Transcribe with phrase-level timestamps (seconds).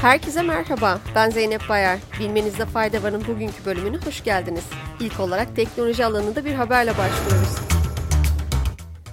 [0.00, 1.98] Herkese merhaba, ben Zeynep Bayar.
[2.20, 4.64] Bilmenizde fayda varın bugünkü bölümüne hoş geldiniz.
[5.00, 7.56] İlk olarak teknoloji alanında bir haberle başlıyoruz.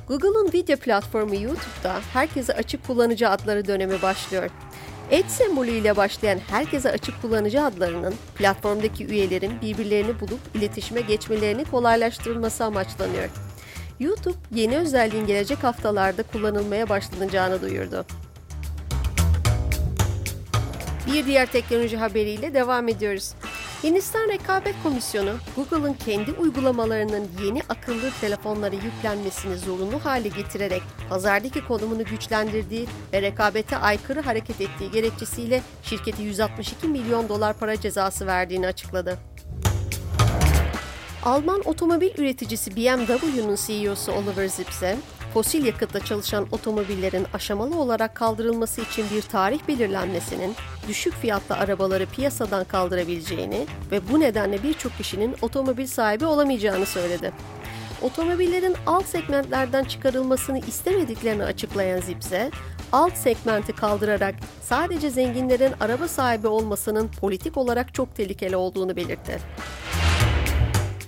[0.07, 4.49] Google'un video platformu YouTube'da herkese açık kullanıcı adları dönemi başlıyor.
[5.11, 12.63] Et sembolü ile başlayan herkese açık kullanıcı adlarının platformdaki üyelerin birbirlerini bulup iletişime geçmelerini kolaylaştırılması
[12.63, 13.29] amaçlanıyor.
[13.99, 18.05] YouTube yeni özelliğin gelecek haftalarda kullanılmaya başlanacağını duyurdu.
[21.07, 23.33] Bir diğer teknoloji haberiyle devam ediyoruz.
[23.83, 32.03] Hindistan Rekabet Komisyonu, Google'ın kendi uygulamalarının yeni akıllı telefonlara yüklenmesini zorunlu hale getirerek pazardaki konumunu
[32.03, 39.17] güçlendirdiği ve rekabete aykırı hareket ettiği gerekçesiyle şirketi 162 milyon dolar para cezası verdiğini açıkladı.
[41.23, 44.97] Alman otomobil üreticisi BMW'nun CEO'su Oliver Zipse,
[45.35, 50.55] fosil yakıtla çalışan otomobillerin aşamalı olarak kaldırılması için bir tarih belirlenmesinin
[50.87, 57.31] düşük fiyatlı arabaları piyasadan kaldırabileceğini ve bu nedenle birçok kişinin otomobil sahibi olamayacağını söyledi.
[58.01, 62.51] Otomobillerin alt segmentlerden çıkarılmasını istemediklerini açıklayan Zipse,
[62.91, 69.39] alt segmenti kaldırarak sadece zenginlerin araba sahibi olmasının politik olarak çok tehlikeli olduğunu belirtti.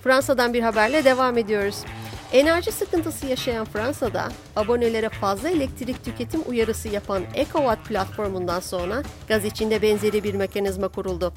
[0.04, 1.84] Fransa'dan bir haberle devam ediyoruz.
[2.34, 9.82] Enerji sıkıntısı yaşayan Fransa'da abonelere fazla elektrik tüketim uyarısı yapan EcoWatt platformundan sonra gaz içinde
[9.82, 11.34] benzeri bir mekanizma kuruldu.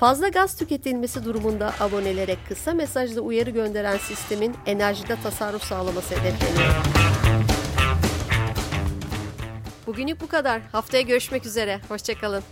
[0.00, 6.74] Fazla gaz tüketilmesi durumunda abonelere kısa mesajlı uyarı gönderen sistemin enerjide tasarruf sağlaması hedefleniyor.
[9.86, 10.60] Bugünlük bu kadar.
[10.72, 11.80] Haftaya görüşmek üzere.
[11.88, 12.42] Hoşçakalın.